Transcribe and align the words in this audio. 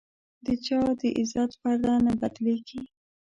د 0.45 0.47
چا 0.65 0.79
د 0.99 1.01
عزت 1.19 1.51
پرده 1.61 1.93
نه 2.05 2.13
بدلېږي. 2.19 2.81